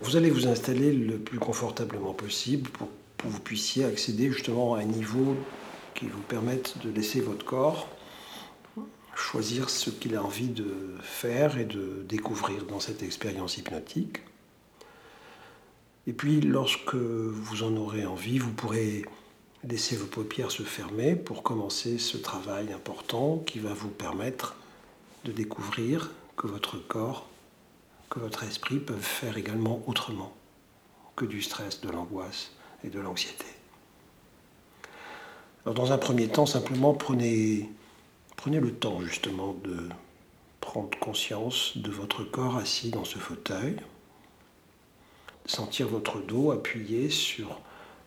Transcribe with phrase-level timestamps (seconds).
[0.00, 2.88] Vous allez vous installer le plus confortablement possible pour
[3.18, 5.36] que vous puissiez accéder justement à un niveau
[5.94, 7.88] qui vous permette de laisser votre corps
[9.16, 10.66] choisir ce qu'il a envie de
[11.02, 14.18] faire et de découvrir dans cette expérience hypnotique.
[16.06, 19.04] Et puis, lorsque vous en aurez envie, vous pourrez
[19.64, 24.54] laisser vos paupières se fermer pour commencer ce travail important qui va vous permettre
[25.24, 27.28] de découvrir que votre corps,
[28.10, 30.32] que votre esprit peuvent faire également autrement
[31.16, 32.52] que du stress, de l'angoisse
[32.84, 33.46] et de l'anxiété.
[35.64, 37.68] Alors dans un premier temps, simplement prenez,
[38.36, 39.88] prenez le temps justement de
[40.60, 43.76] prendre conscience de votre corps assis dans ce fauteuil,
[45.46, 47.60] sentir votre dos appuyé sur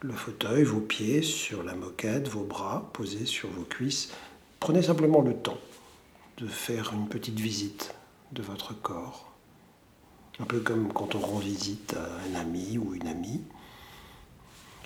[0.00, 4.12] le fauteuil, vos pieds sur la moquette, vos bras posés sur vos cuisses.
[4.58, 5.58] Prenez simplement le temps
[6.38, 7.94] de faire une petite visite
[8.32, 9.29] de votre corps.
[10.38, 13.42] Un peu comme quand on rend visite à un ami ou une amie.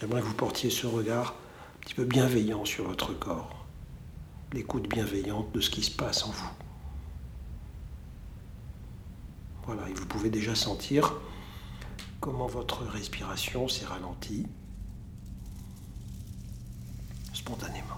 [0.00, 1.34] J'aimerais que vous portiez ce regard
[1.76, 3.66] un petit peu bienveillant sur votre corps,
[4.52, 6.50] l'écoute bienveillante de ce qui se passe en vous.
[9.64, 11.14] Voilà, et vous pouvez déjà sentir
[12.20, 14.46] comment votre respiration s'est ralentie
[17.32, 17.96] spontanément.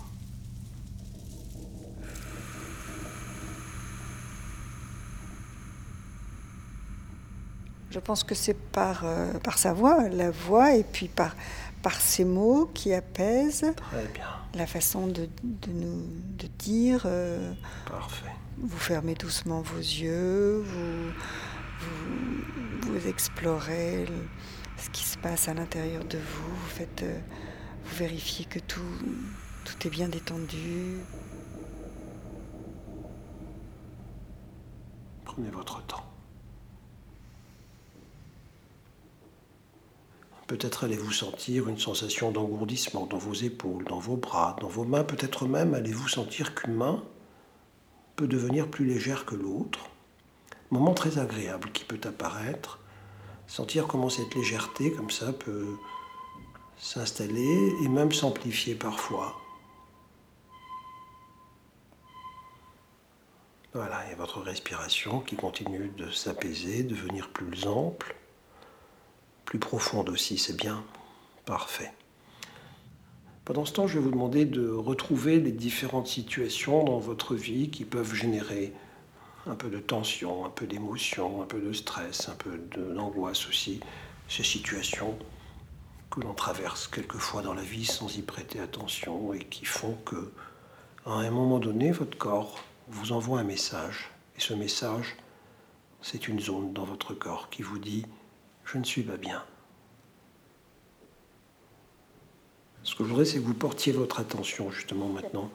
[7.94, 11.36] Je pense que c'est par, euh, par sa voix, la voix, et puis par,
[11.80, 13.72] par ces mots qui apaisent.
[13.76, 14.26] Très bien.
[14.54, 16.02] La façon de, de nous
[16.36, 17.04] de dire.
[17.06, 17.52] Euh,
[17.88, 18.32] Parfait.
[18.58, 21.12] Vous fermez doucement vos yeux, vous,
[21.78, 24.06] vous, vous explorez
[24.76, 27.04] ce qui se passe à l'intérieur de vous, vous faites.
[27.04, 27.20] Euh,
[27.84, 28.80] vous vérifiez que tout,
[29.64, 30.96] tout est bien détendu.
[35.24, 36.13] Prenez votre temps.
[40.46, 45.04] Peut-être allez-vous sentir une sensation d'engourdissement dans vos épaules, dans vos bras, dans vos mains.
[45.04, 47.02] Peut-être même allez-vous sentir qu'une main
[48.16, 49.88] peut devenir plus légère que l'autre.
[50.70, 52.78] Moment très agréable qui peut apparaître.
[53.46, 55.76] Sentir comment cette légèreté, comme ça, peut
[56.76, 59.40] s'installer et même s'amplifier parfois.
[63.72, 68.14] Voilà, et votre respiration qui continue de s'apaiser, de devenir plus ample,
[69.54, 70.82] plus profonde aussi, c'est bien,
[71.44, 71.92] parfait.
[73.44, 77.70] Pendant ce temps, je vais vous demander de retrouver les différentes situations dans votre vie
[77.70, 78.72] qui peuvent générer
[79.46, 82.58] un peu de tension, un peu d'émotion, un peu de stress, un peu
[82.96, 83.78] d'angoisse aussi.
[84.28, 85.16] Ces situations
[86.10, 90.32] que l'on traverse quelquefois dans la vie sans y prêter attention et qui font que,
[91.06, 94.10] à un moment donné, votre corps vous envoie un message.
[94.36, 95.14] Et ce message,
[96.02, 98.04] c'est une zone dans votre corps qui vous dit
[98.64, 99.42] Je ne suis pas bien.
[102.82, 105.50] Ce que je voudrais, c'est que vous portiez votre attention justement maintenant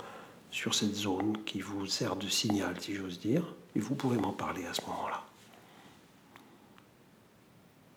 [0.51, 3.43] sur cette zone qui vous sert de signal, si j'ose dire,
[3.75, 5.23] et vous pourrez m'en parler à ce moment-là.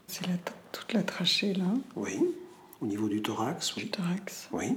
[0.06, 0.26] C'est
[0.72, 1.64] toute la trachée là.
[1.96, 2.20] Oui.
[2.82, 3.84] Au niveau du thorax, oui.
[3.84, 4.48] Du thorax.
[4.52, 4.76] Oui.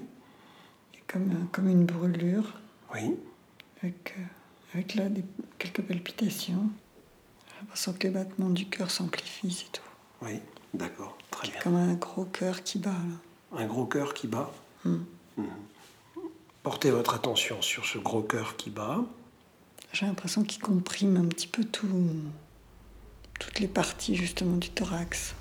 [0.94, 2.54] Et comme, euh, comme une brûlure.
[2.94, 3.16] Oui.
[3.82, 4.24] Avec, euh,
[4.74, 5.26] avec là des,
[5.58, 6.70] quelques palpitations.
[7.48, 9.82] J'ai l'impression que les battements du cœur s'amplifient, c'est tout.
[10.26, 10.40] Oui,
[10.74, 11.60] d'accord, très bien.
[11.62, 12.90] Comme un gros cœur qui bat.
[12.90, 13.60] Là.
[13.60, 14.52] Un gros cœur qui bat
[14.84, 15.04] Hmm.
[15.38, 15.48] Mhm.
[16.62, 19.00] Portez votre attention sur ce gros cœur qui bat.
[19.94, 21.88] J'ai l'impression qu'il comprime un petit peu tout,
[23.40, 25.34] toutes les parties justement du thorax.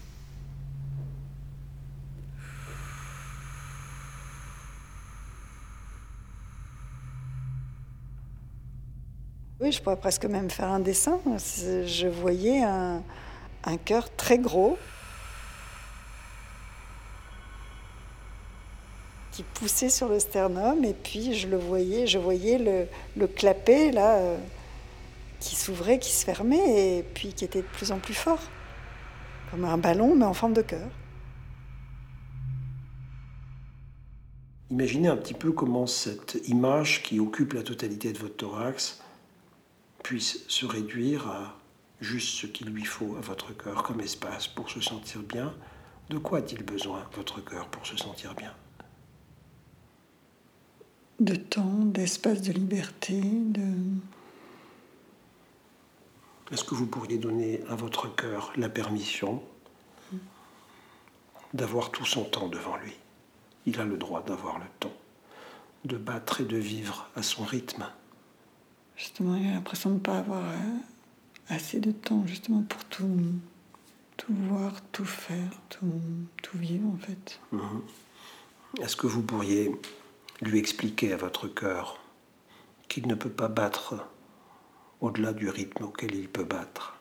[9.61, 11.21] Oui, je pourrais presque même faire un dessin.
[11.27, 13.03] Je voyais un,
[13.67, 14.79] un cœur très gros
[19.33, 22.59] qui poussait sur le sternum et puis je le voyais, je voyais
[23.17, 24.39] le, clapet là euh,
[25.41, 28.41] qui s'ouvrait, qui se fermait et puis qui était de plus en plus fort,
[29.51, 30.89] comme un ballon mais en forme de cœur.
[34.71, 39.03] Imaginez un petit peu comment cette image qui occupe la totalité de votre thorax
[40.03, 41.59] puisse se réduire à
[42.01, 45.55] juste ce qu'il lui faut à votre cœur comme espace pour se sentir bien.
[46.11, 48.53] De quoi a-t-il besoin, votre cœur, pour se sentir bien?
[51.21, 53.63] De temps, d'espace de liberté, de...
[56.53, 59.43] Est-ce que vous pourriez donner à votre cœur la permission
[61.55, 62.93] d'avoir tout son temps devant lui?
[63.67, 64.93] Il a le droit d'avoir le temps,
[65.87, 67.87] de battre et de vivre à son rythme.
[68.97, 70.57] Justement, il a l'impression de ne pas avoir euh,
[71.49, 73.21] assez de temps justement pour tout,
[74.17, 76.01] tout voir, tout faire, tout,
[76.43, 77.41] tout vivre en fait.
[77.53, 77.83] Mhm.
[78.81, 79.71] Est-ce que vous pourriez
[80.41, 82.01] lui expliquer à votre cœur
[82.89, 84.07] qu'il ne peut pas battre
[85.01, 86.99] au-delà du rythme auquel il peut battre?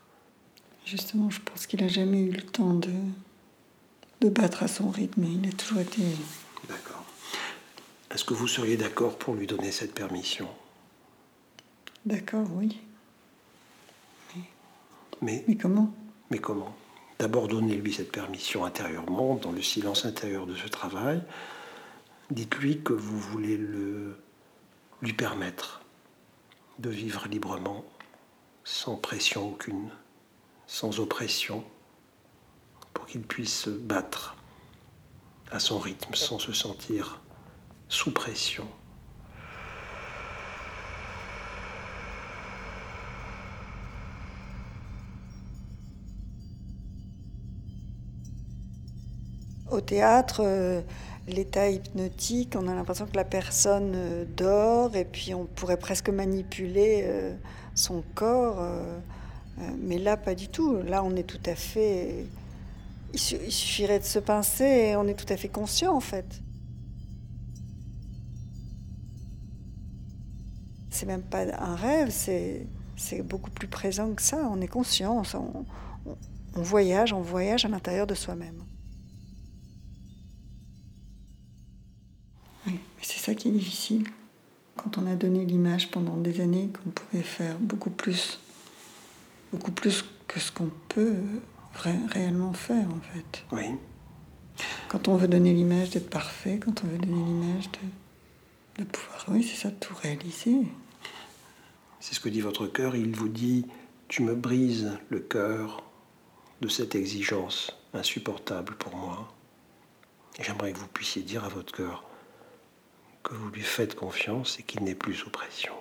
[0.85, 2.91] Justement, je pense qu'il n'a jamais eu le temps de,
[4.21, 5.23] de battre à son rythme.
[5.23, 6.01] Il a toujours été.
[6.67, 7.03] D'accord.
[8.11, 10.47] Est-ce que vous seriez d'accord pour lui donner cette permission?
[12.05, 12.79] D'accord, oui.
[15.23, 15.93] Mais, Mais comment?
[16.29, 16.75] Mais comment?
[17.17, 21.23] D'abord, donnez-lui cette permission intérieurement, dans le silence intérieur de ce travail.
[22.29, 24.17] Dites-lui que vous voulez le,
[25.01, 25.81] lui permettre
[26.79, 27.85] de vivre librement,
[28.65, 29.89] sans pression aucune,
[30.67, 31.63] sans oppression,
[32.93, 34.35] pour qu'il puisse se battre
[35.51, 37.21] à son rythme, sans se sentir
[37.87, 38.67] sous pression.
[49.73, 50.81] Au théâtre, euh,
[51.27, 56.09] l'état hypnotique, on a l'impression que la personne euh, dort et puis on pourrait presque
[56.09, 57.35] manipuler euh,
[57.75, 58.61] son corps.
[59.79, 60.77] mais là, pas du tout.
[60.83, 62.25] Là, on est tout à fait.
[63.13, 65.99] Il su- il suffirait de se pincer et on est tout à fait conscient en
[66.01, 66.41] fait.
[70.89, 74.47] C'est même pas un rêve, c'est c'est beaucoup plus présent que ça.
[74.51, 75.65] On est conscient, on, on-
[76.55, 78.63] on voyage, on voyage à l'intérieur de soi-même.
[83.03, 84.07] C'est ça qui est difficile.
[84.75, 88.39] Quand on a donné l'image pendant des années qu'on pouvait faire beaucoup plus,
[89.51, 91.15] beaucoup plus que ce qu'on peut
[91.85, 93.43] euh, réellement faire en fait.
[93.51, 93.65] Oui,
[94.89, 99.25] Quand on veut donner l'image d'être parfait, quand on veut donner l'image de, de pouvoir,
[99.27, 100.61] oui, c'est ça, tout réaliser.
[101.99, 102.95] c'est ce que dit votre cœur.
[102.95, 103.67] Il vous dit,
[104.07, 105.83] tu me brises le cœur
[106.61, 109.31] de cette exigence insupportable pour moi.
[110.39, 112.03] J'aimerais que vous puissiez dire à votre cœur
[113.23, 115.73] que vous lui faites confiance et qu'il n'est plus sous pression.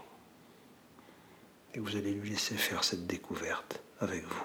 [1.74, 4.44] Et vous allez lui laisser faire cette découverte avec vous.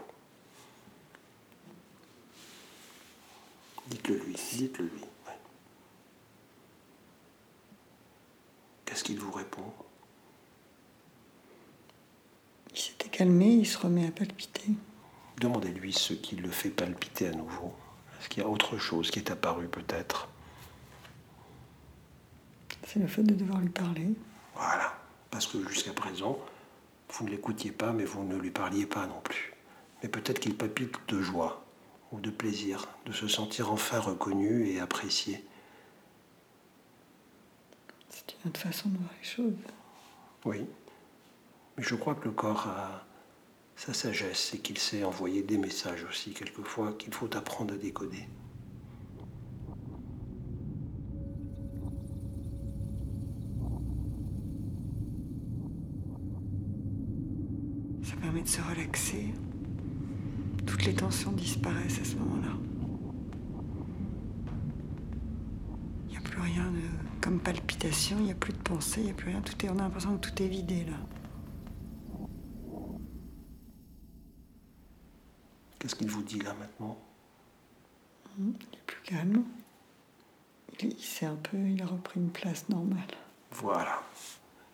[3.88, 5.01] Dites-le lui, dites-le lui.
[5.01, 5.38] ouais.
[8.85, 9.71] Qu'est-ce qu'il vous répond?
[12.73, 14.71] Il s'était calmé, il se remet à palpiter.
[15.39, 17.73] Demandez-lui ce qui le fait palpiter à nouveau.
[18.19, 20.29] Est-ce qu'il y a autre chose qui est apparu peut-être?
[22.87, 24.07] C'est le fait de devoir lui parler.
[24.55, 24.97] Voilà.
[25.29, 26.39] Parce que jusqu'à présent,
[27.09, 29.53] vous ne l'écoutiez pas, mais vous ne lui parliez pas non plus.
[30.01, 31.65] Mais peut-être qu'il palpite de joie
[32.13, 35.43] ou de plaisir, de se sentir enfin reconnu et apprécié.
[38.09, 39.53] C'est une autre façon de voir les choses.
[40.45, 40.65] Oui.
[41.75, 43.05] Mais je crois que le corps a
[43.75, 48.27] sa sagesse et qu'il sait envoyer des messages aussi, quelquefois, qu'il faut apprendre à décoder.
[58.03, 59.33] Ça permet de se relaxer.
[60.65, 62.53] Toutes les tensions disparaissent à ce moment-là.
[66.05, 66.79] Il n'y a plus rien de,
[67.21, 69.41] comme palpitation, il n'y a plus de pensée, il n'y a plus rien.
[69.41, 70.97] Tout est, on a l'impression que tout est vidé là.
[75.79, 76.97] Qu'est-ce qu'il vous dit là maintenant?
[78.39, 79.44] Il est plus calme.
[80.80, 83.01] Il, il s'est un peu, il a repris une place normale.
[83.51, 84.01] Voilà.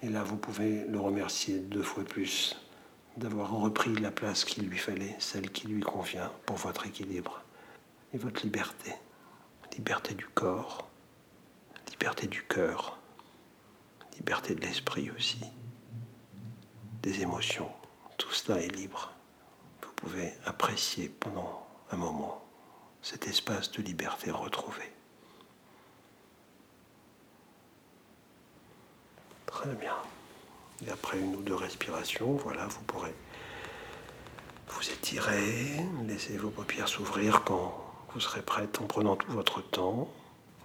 [0.03, 2.55] Et là, vous pouvez le remercier deux fois plus
[3.17, 7.41] d'avoir repris la place qu'il lui fallait, celle qui lui convient pour votre équilibre
[8.13, 8.93] et votre liberté.
[9.75, 10.87] Liberté du corps,
[11.89, 12.97] liberté du cœur,
[14.17, 15.41] liberté de l'esprit aussi,
[17.01, 17.71] des émotions.
[18.17, 19.11] Tout cela est libre.
[19.81, 22.43] Vous pouvez apprécier pendant un moment
[23.01, 24.83] cet espace de liberté retrouvé.
[29.45, 29.95] Très bien.
[30.85, 33.13] Et après une ou deux respirations, voilà, vous pourrez
[34.69, 40.09] vous étirer, laisser vos paupières s'ouvrir quand vous serez prête en prenant tout votre temps,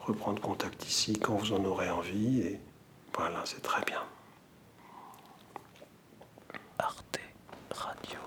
[0.01, 2.61] reprendre contact ici quand vous en aurez envie, et
[3.15, 4.03] voilà, c'est très bien.
[6.79, 7.21] Arte
[7.71, 8.19] Radio.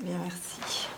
[0.00, 0.88] Bien, merci.